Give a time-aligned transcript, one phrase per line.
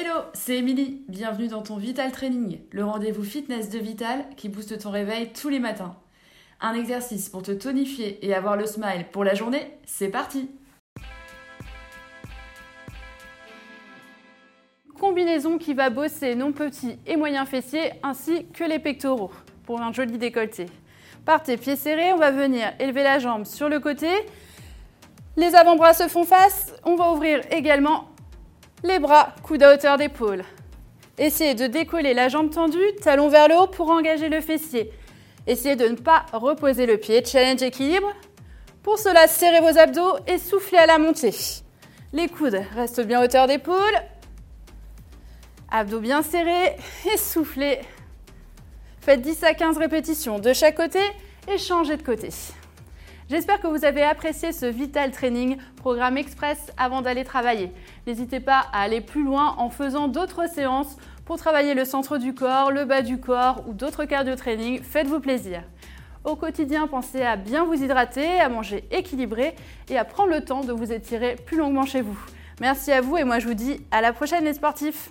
[0.00, 1.02] Hello, c'est Émilie.
[1.08, 5.48] Bienvenue dans ton Vital Training, le rendez-vous fitness de Vital qui booste ton réveil tous
[5.48, 5.96] les matins.
[6.60, 10.50] Un exercice pour te tonifier et avoir le smile pour la journée, c'est parti
[15.00, 19.32] Combinaison qui va bosser nos petits et moyens fessiers ainsi que les pectoraux
[19.64, 20.66] pour un joli décolleté.
[21.24, 24.10] Par tes pieds serrés, on va venir élever la jambe sur le côté.
[25.36, 26.72] Les avant-bras se font face.
[26.84, 28.04] On va ouvrir également
[28.84, 30.44] les bras, coude à hauteur d'épaule.
[31.18, 34.92] Essayez de décoller la jambe tendue, talon vers le haut pour engager le fessier.
[35.46, 37.24] Essayez de ne pas reposer le pied.
[37.24, 38.12] Challenge équilibre.
[38.82, 41.34] Pour cela, serrez vos abdos et soufflez à la montée.
[42.12, 43.76] Les coudes restent bien hauteur d'épaule.
[45.70, 46.76] Abdos bien serrés
[47.12, 47.80] et soufflez.
[49.00, 51.00] Faites 10 à 15 répétitions de chaque côté
[51.52, 52.28] et changez de côté.
[53.30, 57.70] J'espère que vous avez apprécié ce Vital Training, programme express avant d'aller travailler.
[58.06, 60.96] N'hésitez pas à aller plus loin en faisant d'autres séances
[61.26, 64.82] pour travailler le centre du corps, le bas du corps ou d'autres cardio training.
[64.82, 65.62] Faites-vous plaisir.
[66.24, 69.54] Au quotidien, pensez à bien vous hydrater, à manger équilibré
[69.90, 72.18] et à prendre le temps de vous étirer plus longuement chez vous.
[72.62, 75.10] Merci à vous et moi je vous dis à la prochaine les sportifs